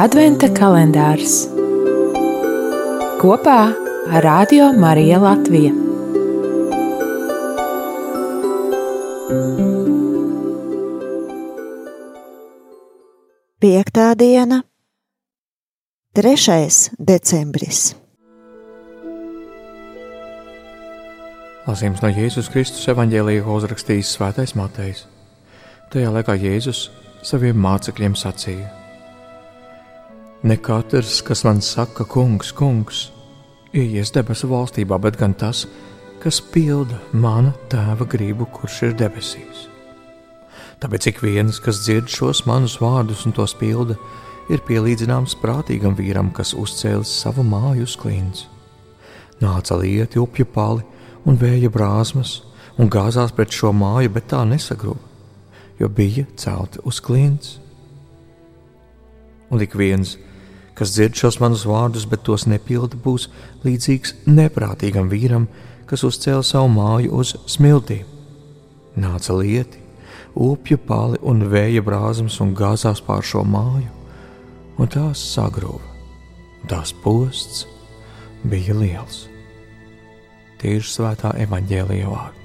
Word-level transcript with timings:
Adventa 0.00 0.48
kalendārs 0.48 1.42
kopā 3.20 3.58
ar 4.08 4.24
Radio 4.24 4.70
Mariju 4.72 5.18
Latviju. 5.20 5.72
Piektā 13.60 14.08
diena, 14.16 14.62
3. 16.16 16.96
decembris. 16.96 17.92
Lasījums 21.68 22.00
no 22.00 22.08
Jēzus 22.08 22.48
Kristus 22.48 22.88
evanģēlīja, 22.88 23.44
ko 23.44 23.60
uzrakstījis 23.60 24.16
Svētais 24.16 24.56
Matejs. 24.56 25.04
Tajā 25.92 26.16
laikā 26.16 26.40
Jēzus 26.40 26.88
saviem 27.20 27.60
mācekļiem 27.60 28.16
sacīja: 28.16 28.81
Ne 30.42 30.56
katrs, 30.58 31.20
kas 31.22 31.44
man 31.46 31.60
saka, 31.62 32.04
kungs, 32.04 32.50
kungs, 32.52 33.10
ieies 33.72 34.10
debesu 34.14 34.48
valstībā, 34.50 34.98
bet 35.02 35.18
gan 35.20 35.36
tas, 35.38 35.66
kas 36.22 36.40
pilda 36.54 36.98
mana 37.12 37.52
tēva 37.70 38.06
gribu, 38.10 38.48
kurš 38.50 38.80
ir 38.88 38.96
debesīs. 38.98 39.68
Tāpēc 40.82 41.06
ik 41.12 41.22
viens, 41.22 41.60
kas 41.62 41.84
dzird 41.84 42.10
šos 42.10 42.42
manus 42.50 42.80
vārdus 42.82 43.22
un 43.26 43.36
tos 43.36 43.54
pilda, 43.54 43.94
ir 44.50 44.64
pielīdzināms 44.66 45.36
prātīgam 45.38 45.94
vīram, 45.98 46.32
kas 46.34 46.56
uzcēlis 46.58 47.12
savu 47.22 47.46
māju 47.46 47.86
uz 47.86 47.94
klints. 47.96 48.48
Nāca 49.42 49.78
lieti, 49.78 50.18
upju 50.18 50.48
pali 50.50 50.82
un 51.26 51.38
vēja 51.38 51.70
brāzmas, 51.70 52.40
un 52.78 52.90
gāzās 52.90 53.30
pret 53.34 53.54
šo 53.54 53.70
māju, 53.70 54.10
bet 54.10 54.30
tā 54.34 54.42
nesagruva 54.48 55.12
jo 55.82 55.88
bija 55.88 56.24
celti 56.36 56.78
uz 56.84 57.00
klints. 57.00 57.58
Un 59.50 59.60
ik 59.60 59.74
viens, 59.74 60.14
kas 60.14 60.31
dzird 60.92 61.18
šos 61.18 61.38
manus 61.42 61.66
vārdus, 61.68 62.06
bet 62.08 62.24
tos 62.26 62.46
nepilda, 62.48 62.96
būs 62.96 63.28
līdzīgs 63.64 64.14
neprātīgam 64.26 65.10
vīram, 65.12 65.46
kas 65.86 66.04
uzcēla 66.08 66.44
savu 66.46 66.70
māju 66.72 67.12
uz 67.20 67.34
smiltīm. 67.50 68.06
Nāca 68.96 69.36
lieti, 69.36 69.80
upju 70.34 70.78
pali 70.88 71.20
un 71.22 71.44
vēja 71.52 71.84
brāzmas 71.84 72.40
un 72.44 72.54
gāzās 72.56 73.04
pār 73.04 73.24
šo 73.24 73.44
māju, 73.44 73.90
un 74.80 74.92
tās 74.92 75.20
sagrūva. 75.34 75.84
Tās 76.68 76.92
posts 77.04 77.66
bija 78.46 78.76
liels. 78.76 79.26
Tie 80.62 80.78
ir 80.78 80.86
svētā 80.86 81.34
evaņģēlīja 81.42 82.12
vārdi. 82.12 82.41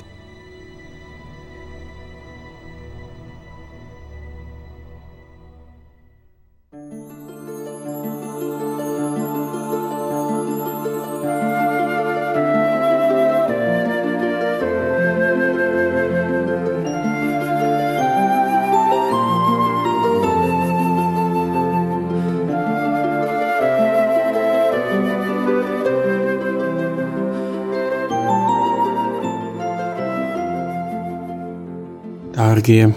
Dārgie 32.38 32.92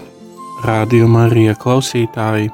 rādījuma 0.61 1.23
arī 1.25 1.47
klausītāji, 1.57 2.51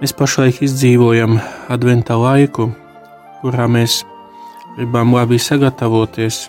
mēs 0.00 0.14
pašlaik 0.16 0.62
izdzīvojam 0.64 1.34
adventa 1.68 2.16
laiku, 2.16 2.70
kurā 3.42 3.66
mēs 3.68 3.98
gribam 4.78 5.12
labi 5.12 5.36
sagatavoties 5.36 6.46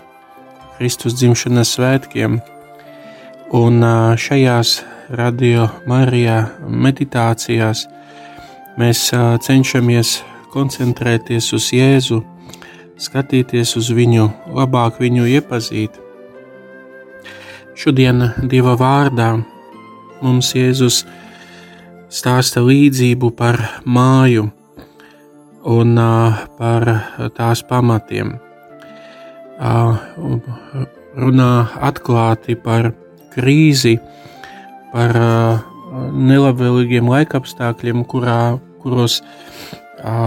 Kristus 0.78 1.18
dzimšanas 1.18 1.74
svētkiem. 1.76 2.38
Un 3.52 3.84
šajās 4.16 4.78
radio 5.12 5.68
Marijā 5.84 6.38
meditācijās 6.64 7.84
mēs 8.80 9.10
cenšamies 9.44 10.22
koncentrēties 10.54 11.52
uz 11.52 11.68
Jēzu, 11.76 12.22
skatīties 12.96 13.76
uz 13.76 13.92
viņu, 13.92 14.30
labāk 14.56 15.04
viņu 15.04 15.28
iepazīt 15.36 16.01
Šodien 17.72 18.20
Dieva 18.52 18.74
vārdā 18.76 19.30
mums 20.20 20.50
Jēzus 20.52 21.02
stāsta 22.12 22.60
līdzību 22.60 23.30
par 23.32 23.56
māju 23.88 24.50
un 25.72 25.94
par 26.58 26.88
tās 27.36 27.62
pamatiem. 27.64 28.34
Runā 31.22 31.52
atklāti 31.88 32.56
par 32.60 32.90
krīzi, 33.32 33.94
par 34.92 35.16
nelabvēlīgiem 36.12 37.08
laikapstākļiem, 37.08 38.04
kurā, 38.04 38.58
kuros 38.84 39.22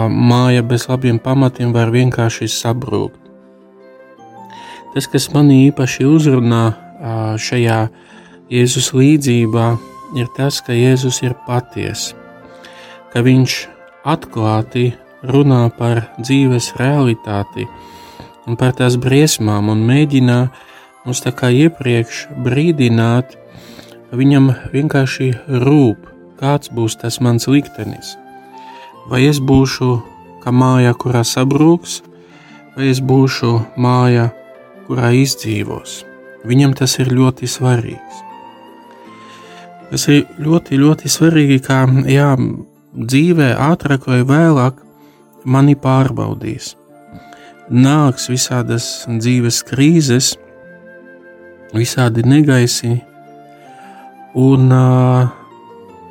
māja 0.09 0.63
bez 0.65 0.87
labiem 0.89 1.21
pamatiem 1.21 1.75
var 1.77 1.93
vienkārši 1.93 2.49
sabrūkt. 2.49 3.21
Tas, 4.95 5.05
kas 5.11 5.29
manī 5.33 5.65
īpaši 5.67 6.07
uzrunā 6.07 6.63
šajā 7.41 7.79
Jēzus 8.51 8.91
līdzībā 8.93 9.67
ir 10.19 10.29
tas, 10.37 10.61
ka 10.61 10.75
Jēzus 10.75 11.21
ir 11.25 11.33
patiesa, 11.47 12.15
ka 13.13 13.23
viņš 13.25 13.57
atklāti 14.05 14.91
runā 15.25 15.65
par 15.77 16.05
dzīves 16.19 16.75
realitāti 16.79 17.65
un 18.45 18.57
par 18.59 18.75
tās 18.77 18.97
briesmām 19.01 19.71
un 19.73 19.81
mēģina 19.87 20.39
mums 21.05 21.21
tā 21.25 21.33
kā 21.33 21.49
iepriekš 21.53 22.25
brīdināt, 22.45 23.35
ka 24.09 24.19
viņam 24.19 24.51
vienkārši 24.73 25.31
rūp, 25.65 26.09
kāds 26.39 26.71
būs 26.73 26.97
tas 27.01 27.21
mans 27.21 27.49
liktenis. 27.49 28.15
Vai 29.09 29.25
es 29.29 29.41
būšu 29.41 29.91
kā 30.43 30.53
māja, 30.53 30.93
kurā 30.97 31.23
sabrūks, 31.25 32.01
vai 32.77 32.89
es 32.93 33.01
būšu 33.01 33.53
māja, 33.81 34.31
kurā 34.85 35.13
izdzīvos. 35.17 36.03
Viņam 36.45 36.75
tas 36.77 36.97
ir 37.01 37.09
ļoti 37.13 37.49
svarīgs. 37.49 38.21
Tas 39.89 40.07
ir 40.09 40.25
ļoti, 40.41 40.77
ļoti 40.81 41.09
svarīgi, 41.09 41.59
kā 41.65 41.83
jā, 42.09 42.31
dzīvē 42.95 43.51
ātrāk 43.67 44.07
vai 44.09 44.23
vēlāk 44.27 44.81
mani 45.45 45.75
pārbaudīs. 45.77 46.73
Nāks 47.69 48.29
visādas 48.29 48.87
dzīves 49.09 49.61
krīzes, 49.65 50.35
visādi 51.73 52.25
negaisi, 52.25 52.97
un 54.37 54.69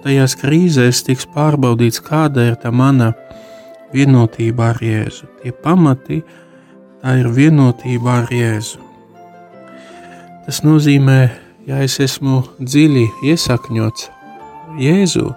tajās 0.04 0.34
krīzēs 0.40 1.04
tiks 1.06 1.28
pārbaudīts, 1.34 2.02
kāda 2.04 2.48
ir 2.50 2.58
tā 2.62 2.72
mana 2.74 3.12
vienotība 3.94 4.72
ar 4.72 4.82
Jēzu. 4.82 5.28
Tie 5.42 5.52
pamati, 5.52 6.22
tā 7.02 7.18
ir 7.20 7.30
vienotība 7.30 8.20
ar 8.22 8.32
Jēzu. 8.34 8.82
Tas 10.44 10.58
nozīmē, 10.60 11.20
ja 11.64 11.78
es 11.80 11.94
esmu 12.04 12.42
dziļi 12.60 13.04
iesakņots 13.30 14.10
Jēzu, 14.76 15.30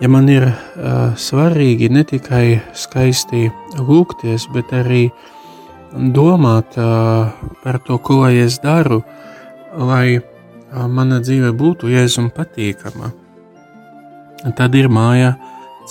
ja 0.00 0.08
man 0.08 0.30
ir 0.32 0.46
uh, 0.48 1.12
svarīgi 1.20 1.90
ne 1.92 2.00
tikai 2.08 2.62
skaisti 2.72 3.50
lūgties, 3.76 4.46
bet 4.56 4.72
arī 4.72 5.02
domāt 6.16 6.78
uh, 6.80 7.28
par 7.60 7.80
to, 7.84 8.00
ko 8.00 8.22
es 8.30 8.56
daru, 8.64 9.02
lai 9.76 10.16
uh, 10.16 10.88
mana 10.88 11.20
dzīve 11.20 11.52
būtu 11.52 11.92
Jēzum 11.92 12.32
patīkama, 12.32 13.12
tad 14.56 14.80
ir 14.80 14.88
māja 14.88 15.34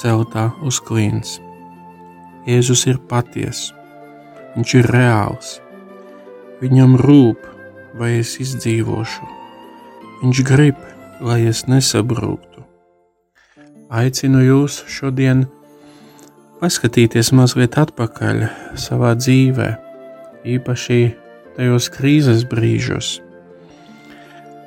celtā 0.02 0.50
uz 0.66 0.82
klīns. 0.82 1.38
Jēzus 2.50 2.88
ir 2.90 3.04
patiesa, 3.06 3.78
viņš 4.58 4.78
ir 4.82 4.94
reāls, 4.98 5.60
viņam 6.66 6.98
rūp 6.98 7.53
vai 8.00 8.18
es 8.20 8.36
izdzīvošu. 8.42 9.28
Viņš 10.24 10.44
grib, 10.48 10.80
lai 11.24 11.44
es 11.50 11.66
nesabrūktu. 11.70 12.64
Aicinu 13.94 14.42
jūs 14.42 14.80
šodien 14.90 15.46
paskatīties 16.62 17.34
mazliet 17.36 17.76
atpakaļ 17.78 18.46
savā 18.80 19.14
dzīvē, 19.20 19.68
īpaši 20.56 21.02
tajos 21.58 21.90
krīzes 21.94 22.46
brīžos, 22.50 23.18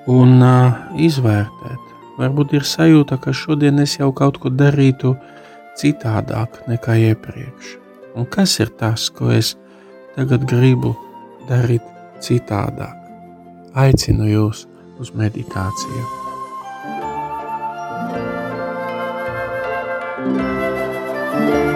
un 0.06 0.37
uh, 0.44 0.76
izvērtēt. 1.02 1.82
Varbūt 2.20 2.55
ir 2.56 2.64
sajūta, 2.64 3.19
ka 3.20 3.34
šodien 3.37 3.82
es 3.82 3.99
jau 3.99 4.12
kaut 4.17 4.38
ko 4.40 4.52
darītu 4.52 5.17
citādāk 5.76 6.62
nekā 6.70 6.96
iepriekš. 7.11 7.75
Un 8.17 8.28
kas 8.32 8.56
ir 8.62 8.73
tas, 8.81 9.11
ko 9.12 9.28
es 9.34 9.56
tagad 10.14 10.46
gribu 10.49 10.94
darīt 11.50 11.84
citādāk? 12.25 13.05
aicinu 13.76 14.28
jūs 14.31 14.67
uz 15.00 15.12
meditāciju. 15.12 16.05
thank 21.37 21.70
you 21.70 21.75